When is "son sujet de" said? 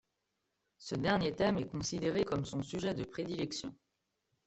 2.43-3.03